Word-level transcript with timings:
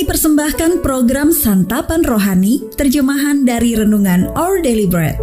Kami 0.00 0.16
persembahkan 0.16 0.80
program 0.80 1.28
Santapan 1.28 2.00
Rohani, 2.00 2.72
terjemahan 2.72 3.44
dari 3.44 3.76
Renungan 3.76 4.32
Our 4.32 4.64
Daily 4.64 4.88
Bread. 4.88 5.20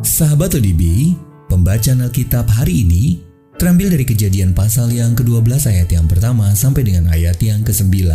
Sahabat 0.00 0.56
ODB, 0.56 1.12
pembacaan 1.52 2.00
Alkitab 2.00 2.48
hari 2.48 2.88
ini 2.88 3.20
terambil 3.60 3.92
dari 3.92 4.08
kejadian 4.08 4.56
pasal 4.56 4.88
yang 4.88 5.12
ke-12 5.20 5.68
ayat 5.68 5.92
yang 5.92 6.08
pertama 6.08 6.56
sampai 6.56 6.80
dengan 6.80 7.12
ayat 7.12 7.36
yang 7.44 7.60
ke-9. 7.60 8.08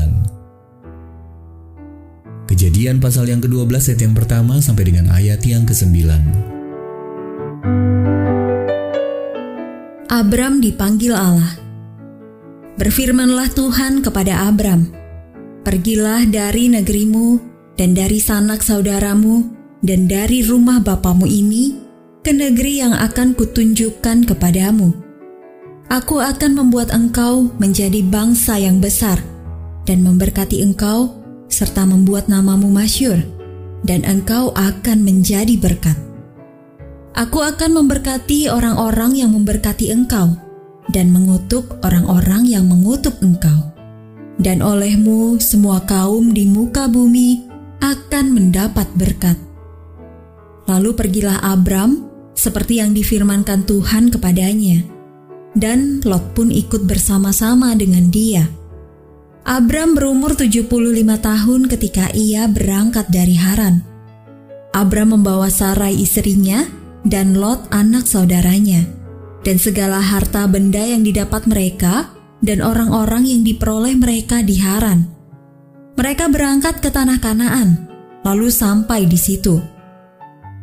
Kejadian 2.54 3.02
pasal 3.02 3.34
yang 3.34 3.42
ke-12 3.42 3.66
ayat 3.66 4.02
yang 4.06 4.14
pertama 4.14 4.62
sampai 4.62 4.86
dengan 4.86 5.10
ayat 5.10 5.42
yang 5.42 5.66
ke-9. 5.66 6.06
Abram 10.06 10.62
dipanggil 10.62 11.18
Allah. 11.18 11.58
Berfirmanlah 12.78 13.50
Tuhan 13.58 14.06
kepada 14.06 14.46
Abram, 14.46 14.86
Pergilah 15.66 16.30
dari 16.30 16.70
negerimu 16.70 17.42
dan 17.74 17.98
dari 17.98 18.22
sanak 18.22 18.62
saudaramu 18.62 19.50
dan 19.82 20.06
dari 20.06 20.46
rumah 20.46 20.78
bapamu 20.78 21.26
ini 21.26 21.74
ke 22.22 22.38
negeri 22.38 22.86
yang 22.86 22.94
akan 22.94 23.34
kutunjukkan 23.34 24.30
kepadamu. 24.30 24.94
Aku 25.90 26.22
akan 26.22 26.54
membuat 26.54 26.94
engkau 26.94 27.50
menjadi 27.58 28.06
bangsa 28.06 28.62
yang 28.62 28.78
besar 28.78 29.18
dan 29.90 30.06
memberkati 30.06 30.62
engkau 30.62 31.23
serta 31.54 31.86
membuat 31.86 32.26
namamu 32.26 32.74
masyur 32.74 33.22
dan 33.86 34.02
engkau 34.10 34.50
akan 34.58 35.06
menjadi 35.06 35.54
berkat. 35.62 35.96
Aku 37.14 37.46
akan 37.46 37.78
memberkati 37.78 38.50
orang-orang 38.50 39.22
yang 39.22 39.38
memberkati 39.38 39.94
engkau 39.94 40.34
dan 40.90 41.14
mengutuk 41.14 41.78
orang-orang 41.86 42.50
yang 42.50 42.66
mengutuk 42.66 43.14
engkau. 43.22 43.70
Dan 44.42 44.66
olehmu 44.66 45.38
semua 45.38 45.86
kaum 45.86 46.34
di 46.34 46.50
muka 46.50 46.90
bumi 46.90 47.46
akan 47.86 48.34
mendapat 48.34 48.90
berkat. 48.98 49.38
Lalu 50.66 50.98
pergilah 50.98 51.38
Abram 51.46 52.10
seperti 52.34 52.82
yang 52.82 52.98
difirmankan 52.98 53.62
Tuhan 53.70 54.10
kepadanya. 54.10 54.82
Dan 55.54 56.02
Lot 56.02 56.34
pun 56.34 56.50
ikut 56.50 56.90
bersama-sama 56.90 57.78
dengan 57.78 58.10
dia. 58.10 58.50
Abram 59.44 59.92
berumur 59.92 60.40
75 60.40 60.72
tahun 61.20 61.62
ketika 61.68 62.08
ia 62.16 62.48
berangkat 62.48 63.12
dari 63.12 63.36
Haran. 63.36 63.84
Abram 64.72 65.20
membawa 65.20 65.52
Sarai 65.52 66.00
istrinya 66.00 66.64
dan 67.04 67.36
Lot 67.36 67.68
anak 67.68 68.08
saudaranya, 68.08 68.88
dan 69.44 69.60
segala 69.60 70.00
harta 70.00 70.48
benda 70.48 70.80
yang 70.80 71.04
didapat 71.04 71.44
mereka 71.44 72.16
dan 72.40 72.64
orang-orang 72.64 73.28
yang 73.28 73.44
diperoleh 73.44 74.00
mereka 74.00 74.40
di 74.40 74.64
Haran. 74.64 75.12
Mereka 76.00 76.32
berangkat 76.32 76.80
ke 76.80 76.88
tanah 76.88 77.20
Kanaan, 77.20 77.92
lalu 78.24 78.48
sampai 78.48 79.12
di 79.12 79.20
situ. 79.20 79.60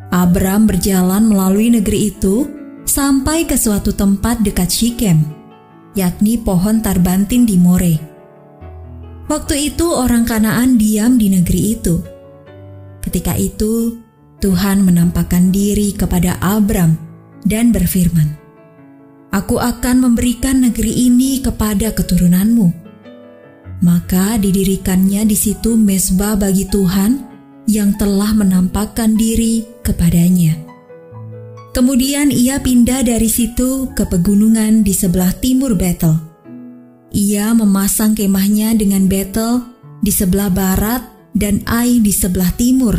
Abram 0.08 0.64
berjalan 0.64 1.28
melalui 1.28 1.68
negeri 1.68 2.16
itu 2.16 2.48
sampai 2.88 3.44
ke 3.44 3.60
suatu 3.60 3.92
tempat 3.92 4.40
dekat 4.40 4.72
Shikem, 4.72 5.20
yakni 5.92 6.40
pohon 6.40 6.80
tarbantin 6.80 7.44
di 7.44 7.60
More. 7.60 8.09
Waktu 9.30 9.70
itu 9.70 9.86
orang 9.94 10.26
Kanaan 10.26 10.74
diam 10.74 11.14
di 11.14 11.30
negeri 11.30 11.78
itu. 11.78 12.02
Ketika 12.98 13.38
itu, 13.38 13.94
Tuhan 14.42 14.82
menampakkan 14.82 15.54
diri 15.54 15.94
kepada 15.94 16.34
Abram 16.42 16.98
dan 17.46 17.70
berfirman, 17.70 18.34
Aku 19.30 19.62
akan 19.62 20.02
memberikan 20.02 20.66
negeri 20.66 21.06
ini 21.06 21.38
kepada 21.38 21.94
keturunanmu. 21.94 22.74
Maka 23.86 24.34
didirikannya 24.34 25.22
di 25.22 25.38
situ 25.38 25.78
mesbah 25.78 26.34
bagi 26.34 26.66
Tuhan 26.66 27.22
yang 27.70 27.94
telah 27.94 28.34
menampakkan 28.34 29.14
diri 29.14 29.62
kepadanya. 29.86 30.58
Kemudian 31.70 32.34
ia 32.34 32.58
pindah 32.58 33.06
dari 33.06 33.30
situ 33.30 33.94
ke 33.94 34.02
pegunungan 34.10 34.82
di 34.82 34.90
sebelah 34.90 35.30
timur 35.38 35.78
Betel. 35.78 36.29
Ia 37.10 37.50
memasang 37.58 38.14
kemahnya 38.14 38.78
dengan 38.78 39.10
Betel 39.10 39.66
di 39.98 40.14
sebelah 40.14 40.46
barat 40.46 41.02
dan 41.34 41.58
Ai 41.66 41.98
di 41.98 42.14
sebelah 42.14 42.54
timur. 42.54 42.94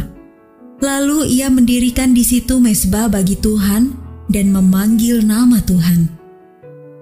Lalu 0.84 1.32
ia 1.32 1.48
mendirikan 1.48 2.12
di 2.12 2.28
situ 2.28 2.60
mesbah 2.60 3.08
bagi 3.08 3.40
Tuhan 3.40 3.96
dan 4.28 4.52
memanggil 4.52 5.24
nama 5.24 5.64
Tuhan. 5.64 6.12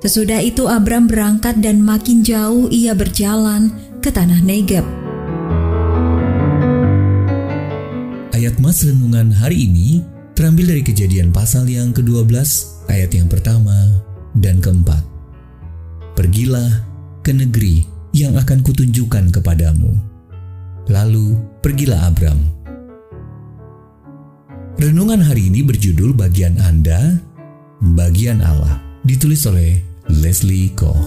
Sesudah 0.06 0.38
itu 0.46 0.69
Abram 0.69 1.09
berangkat 1.09 1.58
dan 1.66 1.81
makin 1.81 2.22
jauh 2.22 2.69
ia 2.69 2.94
berjalan 2.94 3.74
ke 4.06 4.14
tanah 4.14 4.46
Negeb. 4.46 4.86
Ayat 8.38 8.56
Mas 8.62 8.86
Renungan 8.86 9.34
hari 9.34 9.66
ini 9.66 10.06
terambil 10.38 10.78
dari 10.78 10.84
kejadian 10.86 11.34
pasal 11.34 11.66
yang 11.66 11.92
ke-12 11.92 12.31
ayat 12.88 13.12
yang 13.12 13.28
pertama 13.28 14.00
dan 14.38 14.64
keempat. 14.64 15.03
Pergilah 16.16 16.88
ke 17.29 17.38
negeri 17.38 17.85
yang 18.09 18.34
akan 18.41 18.66
kutunjukkan 18.66 19.29
kepadamu. 19.29 19.94
Lalu 20.90 21.38
pergilah 21.62 22.09
Abram. 22.09 22.41
Renungan 24.81 25.22
hari 25.22 25.53
ini 25.53 25.62
berjudul 25.62 26.18
bagian 26.18 26.57
Anda, 26.57 27.22
bagian 27.94 28.41
Allah, 28.41 28.81
ditulis 29.06 29.45
oleh 29.45 29.78
Leslie 30.09 30.73
Koh. 30.73 30.97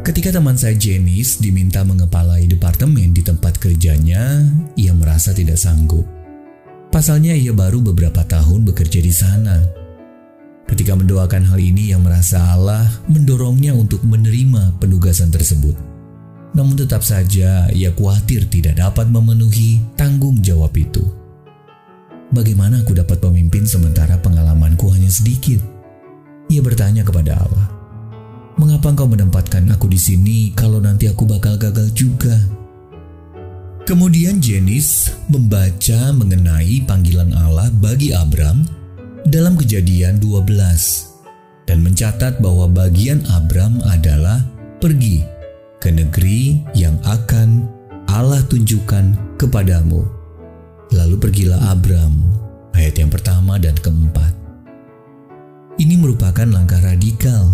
Ketika 0.00 0.32
teman 0.32 0.56
saya 0.56 0.72
Janice 0.72 1.44
diminta 1.44 1.84
mengepalai 1.84 2.48
departemen 2.48 3.12
di 3.12 3.20
tempat 3.20 3.60
kerjanya, 3.60 4.48
ia 4.80 4.96
merasa 4.96 5.36
tidak 5.36 5.60
sanggup. 5.60 6.08
Pasalnya 6.88 7.36
ia 7.36 7.52
baru 7.52 7.84
beberapa 7.84 8.24
tahun 8.24 8.64
bekerja 8.64 9.04
di 9.04 9.12
sana. 9.12 9.83
Ketika 10.64 10.96
mendoakan 10.96 11.44
hal 11.44 11.60
ini, 11.60 11.92
ia 11.92 11.98
merasa 12.00 12.40
Allah 12.56 12.88
mendorongnya 13.06 13.76
untuk 13.76 14.00
menerima 14.02 14.80
penugasan 14.80 15.28
tersebut. 15.28 15.76
Namun 16.54 16.78
tetap 16.78 17.02
saja 17.02 17.66
ia 17.74 17.90
khawatir 17.90 18.46
tidak 18.46 18.78
dapat 18.78 19.10
memenuhi 19.10 19.82
tanggung 19.98 20.38
jawab 20.40 20.70
itu. 20.78 21.02
Bagaimana 22.30 22.82
aku 22.82 22.94
dapat 22.96 23.18
memimpin 23.26 23.66
sementara 23.66 24.18
pengalamanku 24.18 24.88
hanya 24.94 25.10
sedikit? 25.10 25.58
Ia 26.48 26.62
bertanya 26.62 27.02
kepada 27.02 27.38
Allah. 27.38 27.66
Mengapa 28.54 28.94
engkau 28.94 29.10
menempatkan 29.10 29.66
aku 29.74 29.90
di 29.90 29.98
sini 29.98 30.54
kalau 30.54 30.78
nanti 30.78 31.10
aku 31.10 31.26
bakal 31.26 31.58
gagal 31.58 31.90
juga? 31.90 32.38
Kemudian 33.84 34.40
Jenis 34.40 35.12
membaca 35.28 36.14
mengenai 36.14 36.86
panggilan 36.86 37.34
Allah 37.34 37.68
bagi 37.74 38.14
Abram 38.14 38.64
dalam 39.24 39.56
kejadian 39.56 40.20
12 40.20 40.52
dan 41.64 41.80
mencatat 41.80 42.44
bahwa 42.44 42.68
bagian 42.68 43.24
Abram 43.32 43.80
adalah 43.88 44.44
pergi 44.80 45.24
ke 45.80 45.88
negeri 45.88 46.60
yang 46.76 47.00
akan 47.08 47.64
Allah 48.08 48.44
tunjukkan 48.44 49.36
kepadamu. 49.40 50.04
Lalu 50.92 51.16
pergilah 51.16 51.72
Abram, 51.72 52.12
ayat 52.76 53.00
yang 53.00 53.08
pertama 53.08 53.56
dan 53.56 53.72
keempat. 53.80 54.32
Ini 55.80 55.98
merupakan 55.98 56.46
langkah 56.46 56.78
radikal 56.84 57.50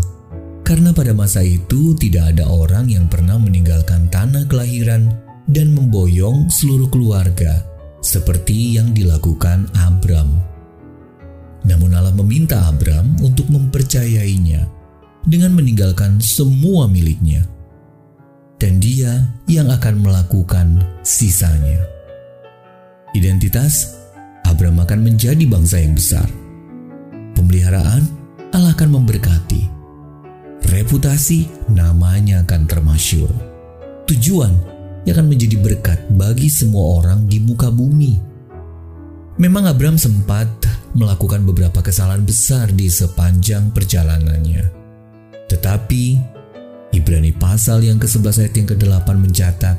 karena 0.67 0.91
pada 0.91 1.15
masa 1.15 1.41
itu 1.41 1.97
tidak 1.97 2.37
ada 2.37 2.51
orang 2.51 2.91
yang 2.91 3.07
pernah 3.07 3.39
meninggalkan 3.39 4.11
tanah 4.13 4.45
kelahiran 4.51 5.09
dan 5.49 5.73
memboyong 5.73 6.51
seluruh 6.51 6.91
keluarga 6.93 7.63
seperti 8.03 8.77
yang 8.77 8.93
dilakukan 8.93 9.71
Abram. 9.79 10.50
Namun 11.67 11.93
Allah 11.93 12.15
meminta 12.17 12.69
Abram 12.69 13.17
untuk 13.21 13.49
mempercayainya 13.53 14.65
dengan 15.27 15.53
meninggalkan 15.57 16.21
semua 16.21 16.89
miliknya. 16.89 17.45
Dan 18.61 18.77
dia 18.77 19.25
yang 19.49 19.73
akan 19.73 20.05
melakukan 20.05 20.85
sisanya. 21.01 21.81
Identitas 23.17 23.97
Abram 24.45 24.77
akan 24.81 25.01
menjadi 25.01 25.45
bangsa 25.49 25.81
yang 25.81 25.97
besar. 25.97 26.29
Pemeliharaan 27.33 28.05
Allah 28.53 28.77
akan 28.77 29.01
memberkati 29.01 29.81
reputasi 30.71 31.51
namanya 31.75 32.47
akan 32.47 32.65
termasyur. 32.65 33.29
Tujuan 34.07 34.55
yang 35.05 35.19
akan 35.19 35.29
menjadi 35.29 35.57
berkat 35.59 35.99
bagi 36.15 36.47
semua 36.47 37.03
orang 37.03 37.27
di 37.27 37.43
muka 37.43 37.69
bumi. 37.69 38.17
Memang 39.41 39.67
Abram 39.67 39.99
sempat 39.99 40.47
melakukan 40.97 41.47
beberapa 41.47 41.81
kesalahan 41.83 42.25
besar 42.25 42.71
di 42.73 42.91
sepanjang 42.91 43.71
perjalanannya. 43.71 44.65
Tetapi 45.51 46.05
Ibrani 46.91 47.31
pasal 47.35 47.87
yang 47.87 48.03
ke-11 48.03 48.47
ayat 48.47 48.55
yang 48.59 48.69
ke-8 48.71 49.09
mencatat 49.15 49.77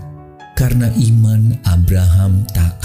karena 0.55 0.87
iman 0.95 1.55
Abraham 1.67 2.43
taat 2.55 2.81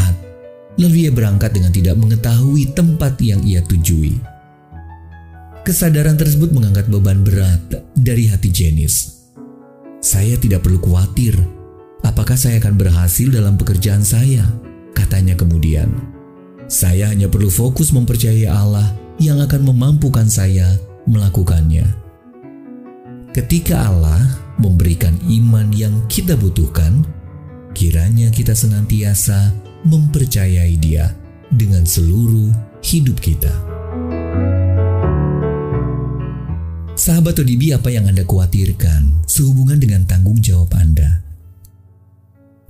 Lalu 0.77 1.09
ia 1.09 1.13
berangkat 1.13 1.57
dengan 1.57 1.73
tidak 1.73 1.97
mengetahui 1.97 2.77
tempat 2.77 3.17
yang 3.25 3.41
ia 3.41 3.65
tujui. 3.65 4.21
Kesadaran 5.65 6.21
tersebut 6.21 6.53
mengangkat 6.53 6.87
beban 6.93 7.25
berat 7.25 7.61
dari 7.97 8.29
hati 8.29 8.53
Janice. 8.53 9.33
Saya 10.05 10.37
tidak 10.37 10.69
perlu 10.69 10.79
khawatir. 10.79 11.35
Apakah 12.05 12.37
saya 12.37 12.61
akan 12.61 12.77
berhasil 12.77 13.27
dalam 13.33 13.57
pekerjaan 13.57 14.05
saya? 14.05 14.45
Katanya 14.93 15.35
kemudian. 15.35 16.16
Saya 16.67 17.15
hanya 17.15 17.31
perlu 17.31 17.47
fokus 17.47 17.95
mempercayai 17.95 18.51
Allah 18.51 18.91
yang 19.23 19.39
akan 19.39 19.71
memampukan 19.71 20.27
saya 20.27 20.75
melakukannya. 21.07 21.87
Ketika 23.31 23.87
Allah 23.87 24.19
memberikan 24.59 25.15
iman 25.31 25.71
yang 25.71 25.95
kita 26.11 26.35
butuhkan, 26.35 27.07
kiranya 27.71 28.35
kita 28.35 28.51
senantiasa 28.51 29.55
mempercayai 29.87 30.75
Dia 30.83 31.15
dengan 31.55 31.87
seluruh 31.87 32.51
hidup 32.83 33.23
kita. 33.23 33.55
Sahabat 36.99 37.39
ODB, 37.39 37.79
apa 37.79 37.95
yang 37.95 38.11
Anda 38.11 38.27
khawatirkan 38.27 39.23
sehubungan 39.31 39.79
dengan 39.79 40.03
tanggung 40.03 40.43
jawab 40.43 40.75
Anda? 40.75 41.23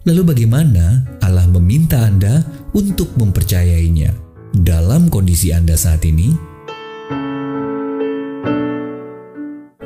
Lalu 0.04 0.36
bagaimana 0.36 1.15
meminta 1.56 2.04
Anda 2.04 2.44
untuk 2.76 3.16
mempercayainya 3.16 4.12
dalam 4.52 5.08
kondisi 5.08 5.50
Anda 5.50 5.74
saat 5.74 6.04
ini? 6.04 6.32